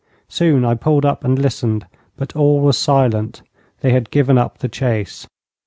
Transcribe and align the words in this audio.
Soon 0.29 0.65
I 0.65 0.73
pulled 0.73 1.05
up 1.05 1.23
and 1.23 1.37
listened, 1.37 1.85
but 2.17 2.35
all 2.35 2.59
was 2.59 2.75
silent. 2.75 3.43
They 3.81 3.91
had 3.91 4.09
given 4.09 4.35
up 4.35 4.57
the 4.57 4.67
chase. 4.67 5.27